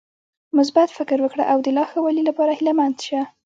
[0.59, 3.21] مثبت فکر وکړه او د لا ښوالي لپاره هيله مند شه.